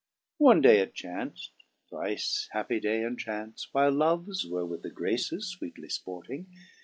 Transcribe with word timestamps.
5 0.39 0.39
One 0.39 0.61
day 0.61 0.79
it 0.79 0.95
chanc't, 0.95 1.49
thrice 1.87 2.49
happy 2.53 2.79
day 2.79 3.03
and 3.03 3.19
chance! 3.19 3.67
While 3.71 3.91
Loves 3.91 4.47
were 4.49 4.65
with 4.65 4.81
the 4.81 4.89
Graces 4.89 5.55
fweetly 5.61 5.91
fporting. 5.93 6.47